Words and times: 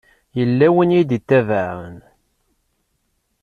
Yella 0.37 0.67
win 0.75 0.91
i 0.93 0.95
yi-d-itabaɛen. 0.95 1.97